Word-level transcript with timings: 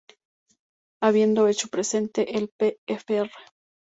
Habiendo 0.99 1.47
hecho 1.47 1.67
presente 1.67 2.35
el 2.35 2.49
P. 2.49 2.79
Fr. 2.87 3.29